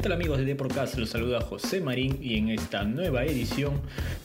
[0.00, 0.96] ¿Qué tal amigos de Deporcast?
[0.96, 3.82] Los saluda José Marín y en esta nueva edición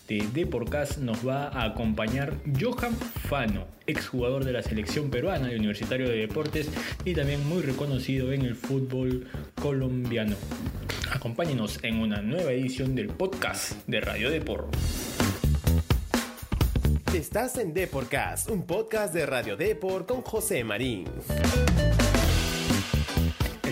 [0.07, 6.07] de Deporcast nos va a acompañar Johan Fano, exjugador de la selección peruana de Universitario
[6.07, 6.69] de Deportes
[7.03, 9.27] y también muy reconocido en el fútbol
[9.61, 10.37] colombiano.
[11.11, 14.73] Acompáñenos en una nueva edición del podcast de Radio Deport.
[17.13, 21.03] Estás en Deporcast, un podcast de Radio Deport con José Marín.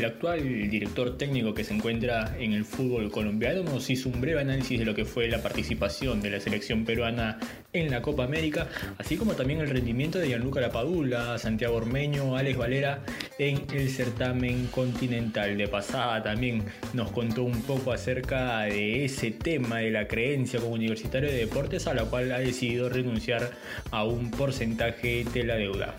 [0.03, 4.41] El actual director técnico que se encuentra en el fútbol colombiano nos hizo un breve
[4.41, 7.39] análisis de lo que fue la participación de la selección peruana
[7.71, 12.58] en la Copa América, así como también el rendimiento de Gianluca Lapadula, Santiago Ormeño, Alex
[12.58, 12.99] Valera
[13.39, 15.58] en el certamen continental.
[15.58, 20.73] De pasada también nos contó un poco acerca de ese tema de la creencia como
[20.73, 23.52] universitario de deportes a la cual ha decidido renunciar
[23.91, 25.95] a un porcentaje de la deuda.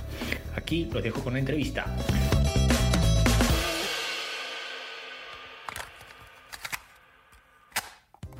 [0.54, 1.86] Aquí los dejo con la entrevista.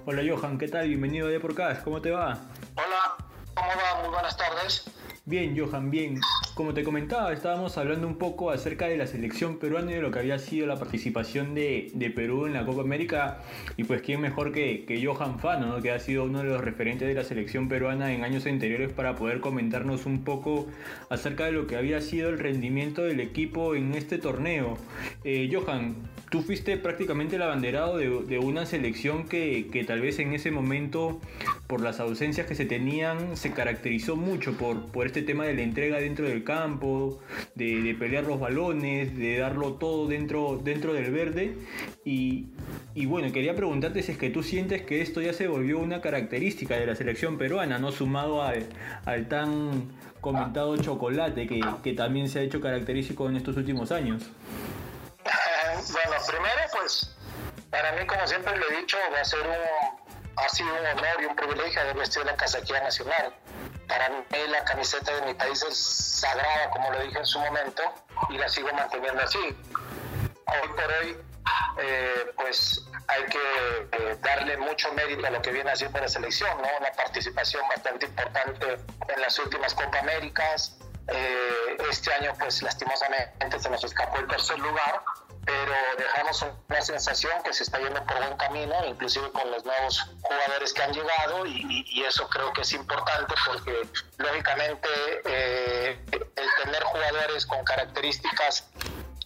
[0.07, 0.87] Hola Johan, ¿qué tal?
[0.89, 2.39] Bienvenido a Deporcast, ¿cómo te va?
[2.75, 3.17] Hola,
[3.55, 4.03] ¿cómo va?
[4.03, 4.85] Muy buenas tardes.
[5.27, 6.21] Bien, Johan, bien.
[6.53, 10.11] Como te comentaba, estábamos hablando un poco acerca de la selección peruana y de lo
[10.11, 13.39] que había sido la participación de, Perú en la Copa América.
[13.79, 17.09] Y pues, ¿quién mejor que, que Johan Fano, que ha sido uno de los referentes
[17.09, 20.67] de la selección peruana en años anteriores para poder comentarnos un poco
[21.09, 24.77] acerca de lo que había sido el rendimiento del equipo en este torneo?
[25.25, 25.97] Eh, Johan,
[26.29, 31.19] tú fuiste prácticamente el abanderado de, una selección que, que tal vez en ese momento,
[31.67, 35.63] por las ausencias que se tenían, se caracterizó mucho por, por este tema de la
[35.63, 37.21] entrega dentro del campo,
[37.55, 41.57] de, pelear los balones, de darlo todo dentro, dentro del verde.
[42.05, 42.51] Y,
[43.07, 46.77] bueno, quería preguntarte si es que tú sientes que esto ya se volvió una característica
[46.77, 52.43] de la selección peruana, no sumado al, tan comentado chocolate que, que también se ha
[52.43, 54.25] hecho característico en estos últimos años.
[55.93, 57.15] Bueno, primero pues
[57.71, 60.04] para mí como siempre le he dicho va a ser un
[60.37, 63.35] ha sido un honor y un privilegio haber vestido la casaquilla nacional
[63.89, 67.83] para mí la camiseta de mi país es sagrada, como lo dije en su momento,
[68.31, 69.39] y la sigo manteniendo así.
[69.39, 71.17] Hoy por hoy,
[71.79, 76.51] eh, pues hay que eh, darle mucho mérito a lo que viene haciendo la selección,
[76.61, 76.69] ¿no?
[76.81, 78.79] Una participación bastante importante
[79.09, 80.79] en las últimas Copa Américas.
[81.09, 85.03] Eh, este año, pues lastimosamente se nos escapó el tercer lugar,
[85.45, 90.05] pero dejamos una sensación que se está yendo por buen camino, inclusive con los nuevos
[90.23, 93.89] jugadores que han llegado y, eso creo que es importante porque
[94.19, 94.89] lógicamente
[95.25, 98.69] eh, el tener jugadores con características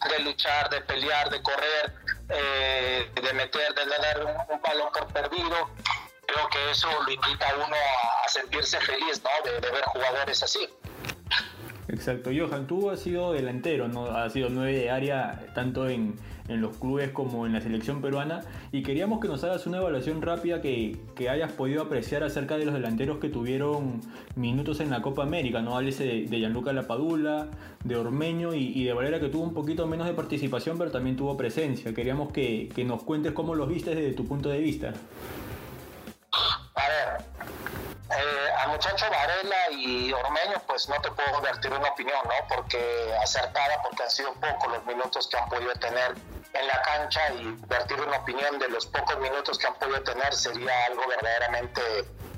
[0.08, 1.92] de luchar, de pelear, de correr,
[2.28, 5.70] eh, de meter, de dar un, balón perdido,
[6.26, 7.76] creo que eso lo invita a uno
[8.24, 9.50] a, sentirse feliz, ¿no?
[9.50, 10.68] de ver jugadores así.
[12.08, 14.06] Exacto, Johan, tú has sido delantero, ¿no?
[14.06, 16.14] has sido nueve de área tanto en,
[16.48, 18.41] los clubes como en la selección peruana
[18.72, 20.97] y queríamos que nos hagas una evaluación rápida que,
[21.28, 24.00] hayas podido apreciar acerca de los delanteros que tuvieron
[24.36, 25.76] minutos en la Copa América, ¿no?
[25.76, 27.48] Hables de, de Gianluca Lapadula,
[27.84, 31.36] de Ormeño y, de Valera que tuvo un poquito menos de participación pero también tuvo
[31.36, 31.92] presencia.
[31.92, 34.94] Queríamos que, que nos cuentes cómo los viste desde tu punto de vista.
[38.78, 42.47] Muchacho Varela y Ormeño, pues no te puedo vertir una opinión, ¿no?
[42.47, 46.15] Porque acertada, porque han sido pocos los minutos que han podido tener
[46.53, 50.33] en la cancha y vertir una opinión de los pocos minutos que han podido tener
[50.33, 51.83] sería algo verdaderamente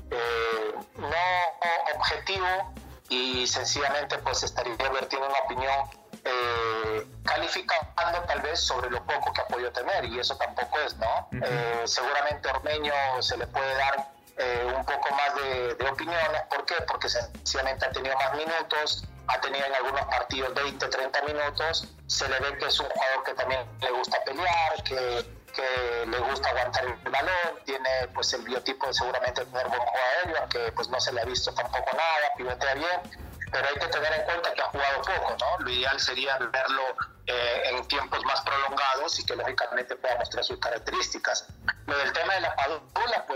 [0.09, 2.73] eh, no objetivo
[3.09, 5.89] y sencillamente pues estaría vertiendo una opinión
[6.25, 10.97] eh, calificando tal vez sobre lo poco que ha podido tener y eso tampoco es,
[10.97, 11.29] ¿no?
[11.33, 16.41] Eh, seguramente Ormeño se le puede dar eh, un poco más de, opiniones.
[16.49, 16.75] ¿Por qué?
[16.87, 21.87] Porque sencillamente ha tenido más minutos, ha tenido en algunos partidos 20, 30 minutos.
[22.07, 25.41] Se le ve que es un jugador que también le gusta pelear, que,
[26.07, 30.37] le gusta aguantar el balón, tiene pues el biotipo de seguramente tener buen juego aéreo,
[30.39, 34.13] aunque pues no se le ha visto tampoco nada, pivotea bien pero hay que tener
[34.13, 35.65] en cuenta que ha jugado poco, ¿no?
[35.65, 36.95] Lo ideal sería verlo
[37.27, 41.47] eh, en tiempos más prolongados y que lógicamente pueda mostrar sus características.
[41.85, 42.55] Lo del tema de la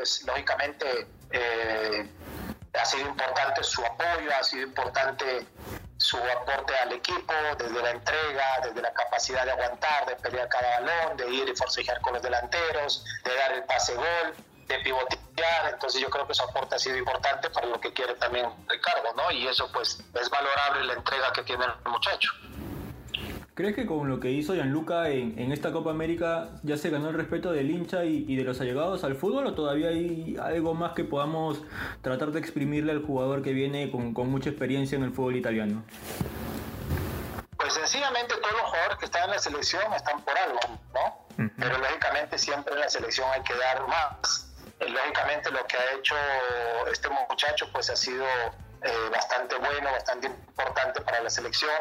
[0.05, 2.07] pues lógicamente eh,
[2.79, 5.47] ha sido importante su apoyo, ha sido importante
[5.97, 10.81] su aporte al equipo, desde la entrega, desde la capacidad de aguantar, de pelear cada
[10.81, 14.35] balón, de ir y forcejear con los delanteros, de dar el pase gol
[14.67, 18.13] de pivotear, entonces yo creo que su aporte ha sido importante para lo que quiere
[18.15, 19.31] también Ricardo, ¿no?
[19.31, 22.31] Y eso pues es valorable la entrega que tiene el muchacho.
[23.55, 27.07] ¿Crees que con lo que hizo Gianluca en, en esta Copa América ya se ganó
[27.07, 30.91] el respeto del hincha y, de los allegados al fútbol o todavía hay algo más
[30.91, 31.61] que podamos
[32.01, 35.85] tratar de exprimirle al jugador que viene con, con mucha experiencia en el fútbol italiano?
[37.55, 40.59] Pues sencillamente todos los jugadores que están en la selección están por algo,
[40.93, 41.47] ¿no?
[41.57, 44.53] pero lógicamente siempre en la selección hay que dar más.
[44.81, 46.15] Lógicamente lo que ha hecho
[46.91, 48.25] este muchacho pues ha sido
[48.85, 51.75] eh, bastante bueno, bastante importante para la selección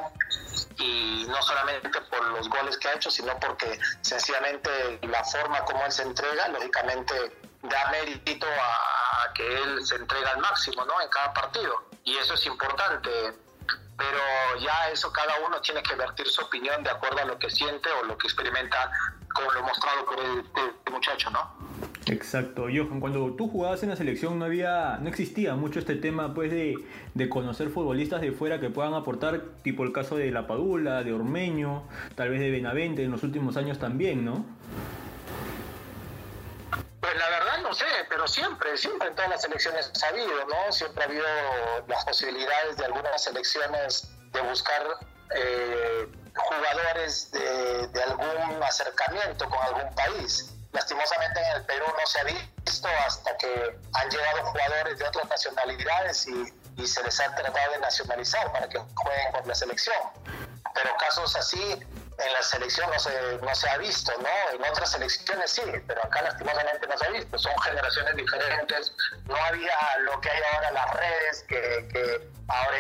[0.78, 5.84] y no solamente por los goles que ha hecho, sino porque sencillamente la forma como
[5.84, 7.14] él se entrega, lógicamente
[7.62, 11.00] da mérito a, que él se entrega al máximo ¿no?
[11.00, 13.10] en cada partido y eso es importante
[13.96, 14.18] pero
[14.60, 17.90] ya eso cada uno tiene que vertir su opinión de acuerdo a lo que siente
[17.90, 18.90] o lo que experimenta
[19.34, 21.53] como lo mostrado por el, este muchacho, ¿no?
[22.06, 26.34] Exacto, Johan, cuando tú jugabas en la selección no había, no existía mucho este tema
[26.34, 26.76] pues de,
[27.14, 31.14] de, conocer futbolistas de fuera que puedan aportar, tipo el caso de La Padula, de
[31.14, 34.44] Ormeño, tal vez de Benavente en los últimos años también, ¿no?
[37.00, 40.72] Pues la verdad no sé, pero siempre, siempre en todas las selecciones ha habido, ¿no?
[40.72, 41.24] Siempre ha habido
[41.88, 44.82] las posibilidades de algunas selecciones de buscar
[45.34, 50.54] eh, jugadores de, de, algún acercamiento con algún país.
[50.74, 55.28] Lastimosamente en el Perú no se ha visto hasta que han llegado jugadores de otras
[55.28, 56.52] nacionalidades y,
[56.84, 59.96] se les ha tratado de nacionalizar para que jueguen con la selección.
[60.74, 61.62] Pero casos así
[62.18, 64.28] en la selección no se, no se ha visto, ¿no?
[64.52, 67.38] En otras selecciones sí, pero acá lastimosamente no se ha visto.
[67.38, 68.92] Son generaciones diferentes.
[69.26, 72.76] No había lo que hay ahora en las redes, que ahora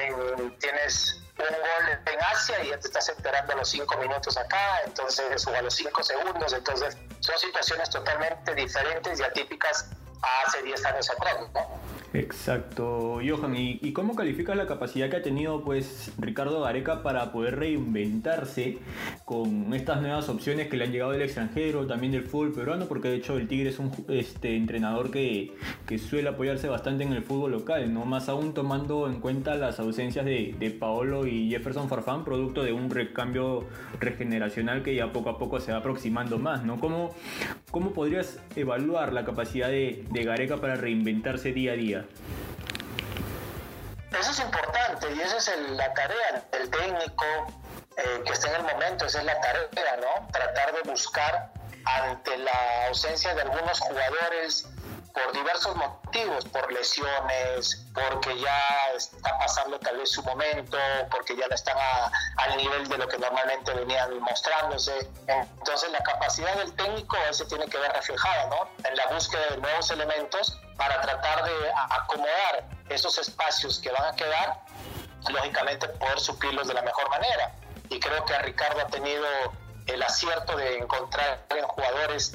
[0.58, 4.80] tienes un gol en Asia y ya te estás enterando a los cinco minutos acá,
[4.84, 9.90] entonces, o a los cinco segundos, entonces son situaciones totalmente diferentes y atípicas
[10.22, 11.83] a hace 10 años atrás, ¿no?
[12.14, 13.56] Exacto, Johan.
[13.56, 18.78] ¿Y, cómo calificas la capacidad que ha tenido pues Ricardo Gareca para poder reinventarse
[19.24, 22.86] con estas nuevas opciones que le han llegado del extranjero, también del fútbol peruano?
[22.86, 25.54] Porque de hecho el Tigre es un este, entrenador que,
[25.98, 28.04] suele apoyarse bastante en el fútbol local, ¿no?
[28.04, 32.90] Más aún tomando en cuenta las ausencias de, Paolo y Jefferson Farfán, producto de un
[32.90, 33.64] recambio
[34.00, 36.78] regeneracional que ya poco a poco se va aproximando más, ¿no?
[36.78, 37.12] ¿Cómo,
[37.92, 42.03] podrías evaluar la capacidad de Gareca para reinventarse día a día?
[44.18, 47.24] Eso es importante y esa es la tarea del técnico
[47.96, 50.28] eh, que esté en el momento, esa es la tarea, ¿no?
[50.32, 51.50] Tratar de buscar
[51.84, 54.68] ante la ausencia de algunos jugadores
[55.14, 58.60] por diversos motivos, por lesiones, porque ya
[58.96, 60.76] está pasando tal vez su momento,
[61.08, 61.76] porque ya no están
[62.36, 65.08] al nivel de lo que normalmente venían mostrándose.
[65.28, 68.68] Entonces la capacidad del técnico se tiene que ver reflejada ¿no?
[68.88, 74.16] en la búsqueda de nuevos elementos para tratar de acomodar esos espacios que van a
[74.16, 74.60] quedar,
[75.30, 77.54] lógicamente poder suplirlos de la mejor manera.
[77.88, 79.24] Y creo que Ricardo ha tenido
[79.86, 82.34] el acierto de encontrar en jugadores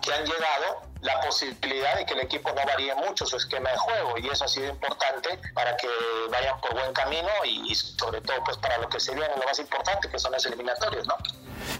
[0.00, 3.76] que han llegado la posibilidad de que el equipo no varíe mucho su esquema de
[3.76, 5.88] juego y eso ha sido importante para que
[6.30, 9.58] vayan por buen camino y, sobre todo pues para lo que se viene lo más
[9.58, 11.14] importante que son las eliminatorias, ¿no?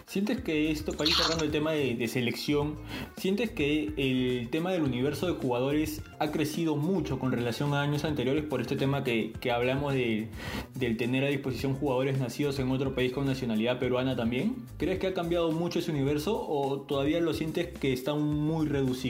[0.07, 2.79] ¿Sientes que esto, para ir cerrando el tema de, selección,
[3.19, 8.05] sientes que el tema del universo de jugadores ha crecido mucho con relación a años
[8.05, 10.31] anteriores por este tema que, que hablamos de,
[10.75, 14.57] del tener a disposición jugadores nacidos en otro país con nacionalidad peruana también?
[14.79, 19.08] ¿Crees que ha cambiado mucho ese universo o todavía lo sientes que está muy reducido?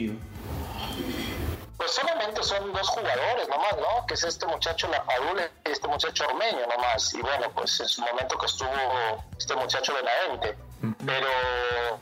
[1.77, 4.05] Pues solamente son dos jugadores nomás, ¿no?
[4.05, 7.13] Que es este muchacho Lapadule y este muchacho Ormeño nomás.
[7.13, 8.69] Y bueno, pues en su momento que estuvo
[9.37, 10.57] este muchacho Benavente.
[11.05, 11.27] Pero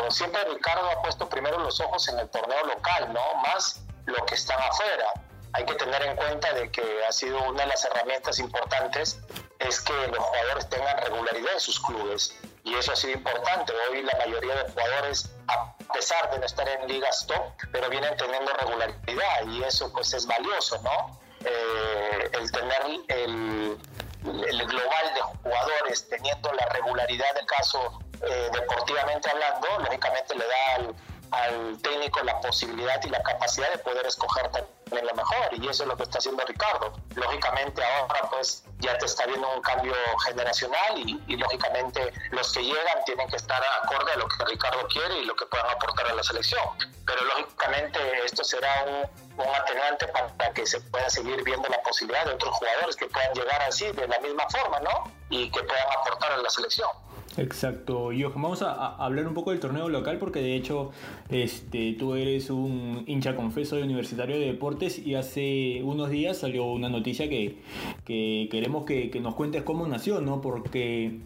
[0.09, 3.35] siempre Ricardo ha puesto primero los ojos en el torneo local, ¿no?
[3.41, 5.11] Más lo que están afuera.
[5.53, 9.19] Hay que tener en cuenta de que ha sido una de las herramientas importantes
[9.59, 12.35] es que los jugadores tengan regularidad en sus clubes
[12.67, 13.73] y eso ha sido importante.
[13.89, 18.15] Hoy la mayoría de jugadores, a pesar de no estar en ligas top, pero vienen
[18.17, 21.19] teniendo regularidad y eso pues es valioso, ¿no?
[21.45, 23.77] Eh, el tener el,
[24.25, 30.75] el, global de jugadores teniendo la regularidad del caso eh, deportivamente hablando, lógicamente le da
[30.75, 30.95] al,
[31.31, 35.83] al técnico la posibilidad y la capacidad de poder escoger también lo mejor y eso
[35.83, 36.93] es lo que está haciendo Ricardo.
[37.15, 39.93] Lógicamente ahora pues ya te está viendo un cambio
[40.25, 45.19] generacional y, lógicamente los que llegan tienen que estar acorde a lo que Ricardo quiere
[45.19, 46.63] y lo que puedan aportar a la selección.
[47.05, 52.25] Pero lógicamente esto será un, un atenuante para que se pueda seguir viendo la posibilidad
[52.25, 55.11] de otros jugadores que puedan llegar así de la misma forma, ¿no?
[55.29, 56.89] Y que puedan aportar a la selección.
[57.37, 60.91] Exacto, Johan, vamos a, hablar un poco del torneo local porque de hecho
[61.29, 66.65] este, tú eres un hincha confeso de Universitario de Deportes y hace unos días salió
[66.65, 67.57] una noticia que,
[68.05, 70.41] queremos que, nos cuentes cómo nació, ¿no?
[70.41, 71.19] Porque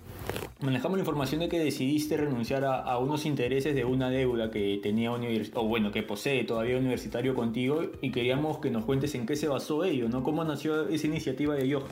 [0.59, 5.13] manejamos la información de que decidiste renunciar a, unos intereses de una deuda que tenía
[5.13, 9.47] o bueno, que posee todavía Universitario contigo y queríamos que nos cuentes en qué se
[9.47, 10.23] basó ello, ¿no?
[10.23, 11.91] ¿Cómo nació esa iniciativa de Johan?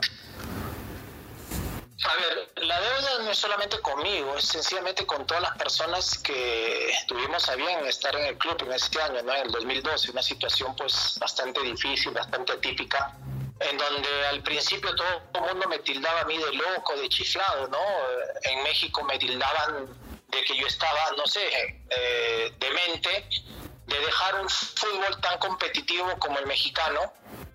[2.02, 6.92] A ver, la deuda no es solamente conmigo, es sencillamente con todas las personas que
[7.06, 9.32] tuvimos a bien estar en el club en este año, ¿no?
[9.32, 13.14] en el 2012, una situación pues bastante difícil, bastante atípica,
[13.60, 17.68] en donde al principio todo el mundo me tildaba a mí de loco, de chiflado,
[17.68, 17.78] ¿no?
[18.42, 19.86] En México me tildaban
[20.26, 23.28] de que yo estaba, no sé, eh, demente,
[23.86, 27.12] de dejar un fútbol tan competitivo como el mexicano,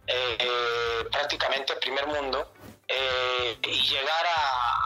[0.07, 2.53] eh, eh, prácticamente primer mundo,
[2.87, 4.84] eh, y llegar a,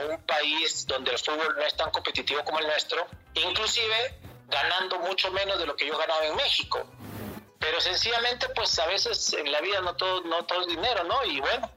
[0.00, 4.18] a, un país donde el fútbol no es tan competitivo como el nuestro, inclusive
[4.48, 6.84] ganando mucho menos de lo que yo ganaba en México.
[7.58, 11.24] Pero sencillamente, pues a veces en la vida no todo, no todo es dinero, ¿no?
[11.24, 11.70] Y bueno,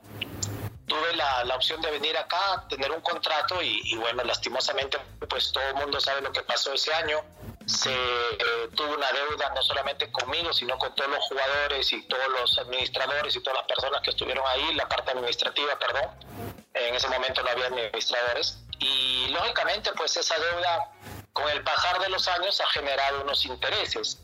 [0.88, 4.98] tuve la, la opción de venir acá, tener un contrato y, y, bueno, lastimosamente,
[5.30, 7.24] pues todo el mundo sabe lo que pasó ese año
[7.66, 12.28] se eh, tuvo una deuda no solamente conmigo, sino con todos los jugadores y todos
[12.30, 16.45] los administradores y todas las personas que estuvieron ahí, la parte administrativa, perdón.
[16.88, 18.60] En ese momento no había administradores.
[18.80, 20.92] Y lógicamente, pues esa deuda,
[21.34, 24.20] con el pasar de los años, ha generado unos intereses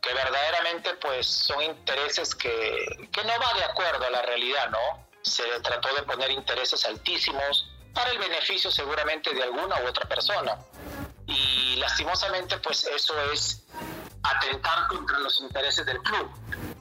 [0.00, 5.06] que verdaderamente pues son intereses que, que no va de acuerdo a la realidad, ¿no?
[5.22, 10.56] Se trató de poner intereses altísimos para el beneficio seguramente de alguna u otra persona
[11.28, 13.62] y lastimosamente pues eso es
[14.22, 16.28] atentar contra los intereses del club.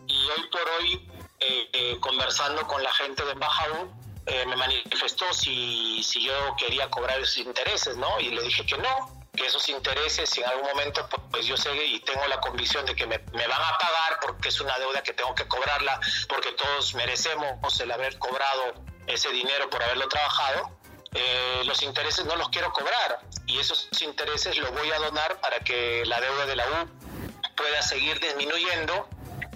[0.07, 3.89] Y hoy por hoy, eh, eh, conversando con la gente de Embajador,
[4.27, 8.19] eh, me manifestó si, si yo quería cobrar esos intereses, ¿no?
[8.19, 11.73] Y le dije que no, que esos intereses si en algún momento pues yo sé
[11.85, 15.01] y tengo la convicción de que me, me, van a pagar porque es una deuda
[15.01, 18.73] que tengo que cobrarla, porque todos merecemos el haber cobrado
[19.05, 20.77] ese dinero por haberlo trabajado,
[21.13, 25.59] eh, los intereses no los quiero cobrar y esos intereses los voy a donar para
[25.61, 26.89] que la deuda de la U
[27.55, 29.07] pueda seguir disminuyendo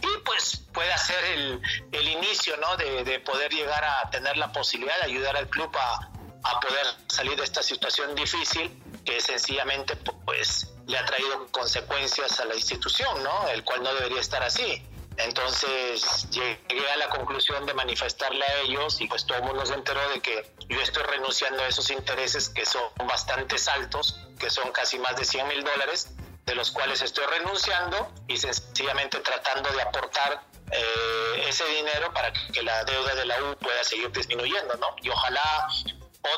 [0.02, 2.78] y pues pueda ser el, el inicio ¿no?
[2.78, 6.12] de, de, poder llegar a tener la posibilidad de ayudar al club a,
[6.44, 8.72] a poder salir de esta situación difícil
[9.06, 13.48] que sencillamente pues le ha traído consecuencias a la institución, ¿no?
[13.50, 14.84] El cual no debería estar así.
[15.18, 19.74] Entonces llegué a la conclusión de manifestarle a ellos y pues todo el mundo se
[19.74, 24.72] enteró de que yo estoy renunciando a esos intereses que son bastante altos, que son
[24.72, 26.08] casi más de 100 mil dólares,
[26.46, 32.64] de los cuales estoy renunciando y sencillamente tratando de aportar eh, ese dinero para que
[32.64, 34.96] la deuda de la U pueda seguir disminuyendo, ¿no?
[35.02, 35.68] Y ojalá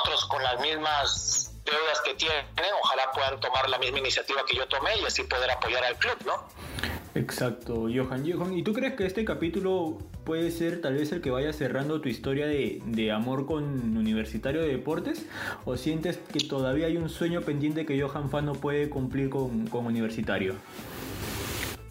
[0.01, 2.45] otros con las mismas deudas que tienen,
[2.81, 6.17] ojalá puedan tomar la misma iniciativa que yo tomé y así poder apoyar al club,
[6.25, 6.47] ¿no?
[7.15, 8.29] Exacto, Johan.
[8.29, 12.01] Johan, ¿y tú crees que este capítulo puede ser tal vez el que vaya cerrando
[12.01, 13.63] tu historia de, de, amor con
[13.95, 15.25] Universitario de Deportes?
[15.65, 19.85] ¿O sientes que todavía hay un sueño pendiente que Johan Fano puede cumplir con, con
[19.85, 20.55] Universitario?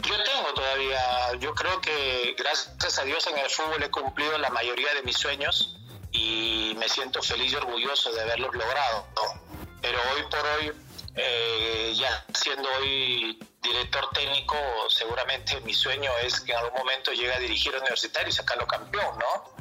[0.03, 4.51] Yo tengo todavía, yo creo que gracias a Dios en el fútbol he cumplido la
[4.51, 5.79] mayoría de mis sueños
[6.11, 9.07] y me siento feliz y orgulloso de haberlos logrado.
[9.15, 9.63] ¿no?
[9.81, 10.73] Pero hoy por hoy,
[11.15, 14.57] eh, ya siendo hoy director técnico,
[14.89, 18.67] seguramente mi sueño es que en algún momento llegue a dirigir a Universitario y sacarlo
[18.67, 19.55] campeón, ¿no?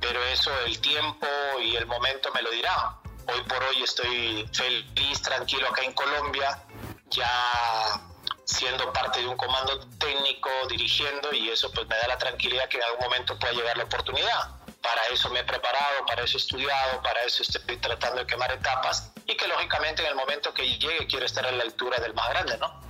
[0.00, 1.26] Pero eso el tiempo
[1.60, 2.98] y el momento me lo dirá.
[3.26, 6.62] Hoy por hoy estoy feliz, tranquilo acá en Colombia,
[7.10, 8.00] ya
[8.44, 12.78] siendo parte de un comando técnico, dirigiendo, y eso pues me da la tranquilidad que
[12.78, 14.57] en algún momento pueda llegar la oportunidad.
[14.82, 18.50] Para eso me he preparado, para eso he estudiado, para eso estoy tratando de quemar
[18.52, 22.14] etapas y que lógicamente en el momento que llegue quiero estar a la altura del
[22.14, 22.87] más grande, ¿no?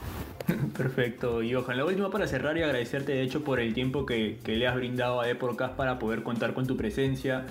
[0.76, 1.76] Perfecto, Johan.
[1.76, 5.20] La última para cerrar y agradecerte de hecho por el tiempo que, le has brindado
[5.20, 7.46] a Eporcast para poder contar con tu presencia.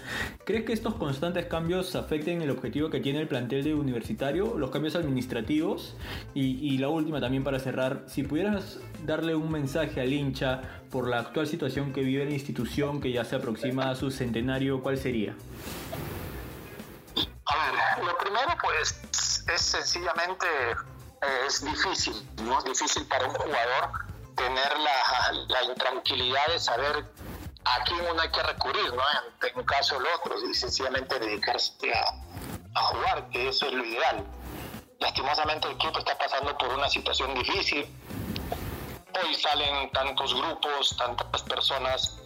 [0.46, 4.72] ¿Crees que estos constantes cambios afecten el objetivo que tiene el plantel de universitario, los
[4.72, 5.96] cambios administrativos?
[6.34, 11.08] Y, y la última también para cerrar, si pudieras darle un mensaje al hincha por
[11.08, 14.98] la actual situación que vive la institución que ya se aproxima a su centenario, ¿cuál
[14.98, 15.36] sería?
[17.46, 19.00] A ver, lo primero pues
[19.54, 20.46] es sencillamente
[21.48, 22.58] es difícil, ¿no?
[22.60, 23.92] Es difícil para un jugador
[24.36, 27.06] tener la, la intranquilidad de saber
[27.66, 29.02] a quién uno hay que recurrir, ¿no?
[29.46, 33.84] En un caso el otro, y sencillamente dedicarse a, a jugar, que eso es lo
[33.84, 34.26] ideal.
[35.00, 37.88] Lastimosamente el equipo está pasando por una situación difícil.
[39.24, 42.20] Hoy salen tantos grupos, tantas personas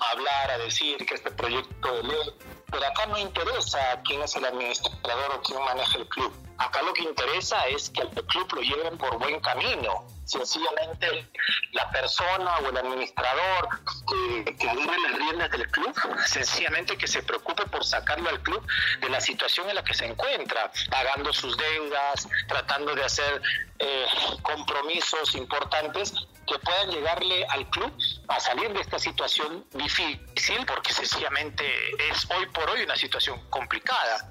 [0.00, 2.34] a hablar, a decir que este proyecto de ley,
[2.70, 6.92] pero acá no interesa quién es el administrador o quién maneja el club Acá lo
[6.94, 10.06] que interesa es que el club lo lleven por buen camino.
[10.24, 11.28] Sencillamente
[11.72, 13.68] la persona o el administrador
[14.08, 15.94] que, que las riendas del club,
[16.24, 18.66] sencillamente que se preocupe por sacarlo al club
[19.00, 23.42] de la situación en la que se encuentra, pagando sus deudas, tratando de hacer
[23.78, 24.06] eh,
[24.42, 26.14] compromisos importantes
[26.46, 27.92] que puedan llegarle al club
[28.28, 31.64] a salir de esta situación difícil, porque sencillamente
[32.10, 34.26] es hoy por hoy una situación complicada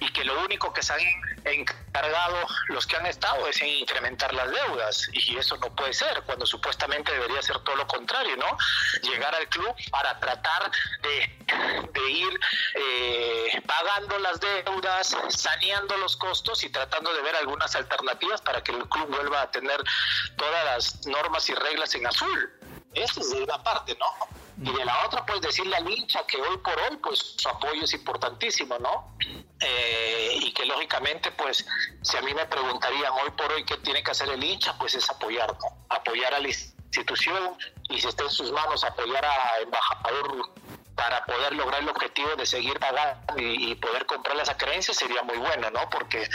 [0.00, 0.92] y que lo único que se
[1.48, 2.36] han encargado
[2.68, 6.46] los que han estado es en incrementar las deudas y eso no puede ser cuando
[6.46, 8.56] supuestamente debería ser todo lo contrario, ¿no?
[9.02, 10.70] Llegar al club para tratar
[11.02, 12.40] de, ir
[12.74, 18.72] eh, pagando las deudas, saneando los costos y tratando de ver algunas alternativas para que
[18.72, 19.82] el club vuelva a tener
[20.36, 22.52] todas las normas y reglas en azul.
[22.94, 24.37] Esa es una parte, ¿no?
[24.60, 27.84] Y de la otra, pues decirle al hincha que hoy por hoy, pues su apoyo
[27.84, 29.14] es importantísimo, ¿no?
[29.60, 31.64] Eh, y que lógicamente, pues,
[32.02, 34.96] si a mí me preguntarían hoy por hoy qué tiene que hacer el hincha, pues
[34.96, 35.86] es apoyar, ¿no?
[35.88, 37.56] Apoyar a la institución
[37.88, 40.50] y si está en sus manos apoyar a embajador
[40.98, 45.38] para poder lograr el objetivo de seguir pagando y, poder comprar las creencias sería muy
[45.38, 45.88] bueno, ¿no?
[45.88, 46.28] Porque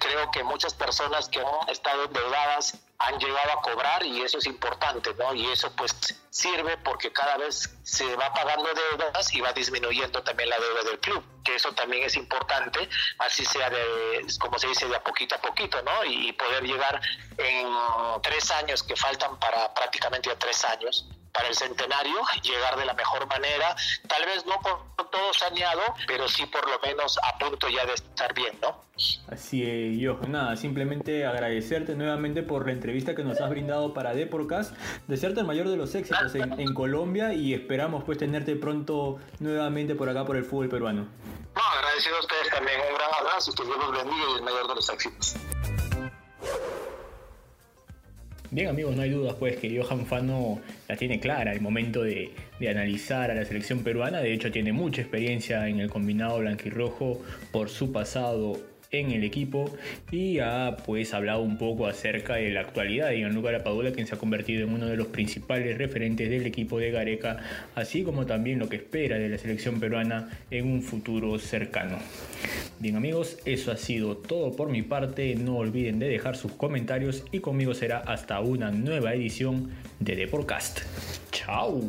[0.00, 4.46] creo que muchas personas que han estado endeudadas han llegado a cobrar y eso es
[4.46, 5.32] importante, ¿no?
[5.34, 5.94] Y eso pues
[6.30, 10.98] sirve porque cada vez se va pagando deudas y va disminuyendo también la deuda del
[10.98, 15.36] club, que eso también es importante, así sea de, como se dice, de a poquito
[15.36, 16.04] a poquito, ¿no?
[16.04, 17.00] Y, poder llegar
[17.36, 17.68] en
[18.22, 22.94] tres años que faltan para prácticamente a tres años, para el centenario, llegar de la
[22.94, 23.74] mejor manera,
[24.08, 27.94] tal vez no por todo saneado, pero sí por lo menos a punto ya de
[27.94, 28.84] estar bien, ¿no?
[29.30, 34.12] Así es, yo, nada, simplemente agradecerte nuevamente por la entrevista que nos has brindado para
[34.12, 34.74] Deporcast,
[35.06, 39.94] desearte el mayor de los éxitos en, en Colombia y esperamos pues tenerte pronto nuevamente
[39.94, 41.06] por acá por el fútbol peruano.
[41.54, 44.68] No, agradecido a ustedes también, un gran abrazo, que Dios los bendiga y el mayor
[44.68, 45.34] de los éxitos.
[48.50, 52.30] Bien amigos, no hay dudas pues que Johan Fano la tiene clara el momento de,
[52.58, 57.20] de, analizar a la selección peruana, de hecho tiene mucha experiencia en el combinado blanquirrojo
[57.52, 58.58] por su pasado
[58.90, 59.70] en el equipo
[60.10, 64.14] y ha pues hablado un poco acerca de la actualidad de Gianluca Lapadula quien se
[64.14, 67.38] ha convertido en uno de los principales referentes del equipo de Gareca
[67.74, 71.98] así como también lo que espera de la selección peruana en un futuro cercano.
[72.78, 75.34] Bien amigos eso ha sido todo por mi parte.
[75.34, 80.80] No olviden de dejar sus comentarios y conmigo será hasta una nueva edición de Deporcast.
[81.32, 81.80] Chao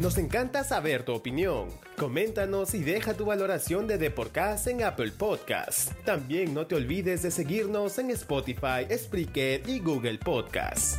[0.00, 1.68] nos encanta saber tu opinión.
[1.96, 5.92] Coméntanos y deja tu valoración de Deporcast en Apple Podcasts.
[6.04, 10.98] También no te olvides de seguirnos en Spotify, Spreaker y Google Podcasts.